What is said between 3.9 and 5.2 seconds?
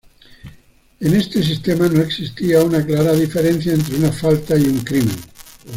una falta y un crimen.